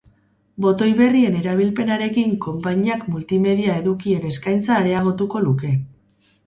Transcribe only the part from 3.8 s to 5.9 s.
edukien eskaintza areagotuko luke.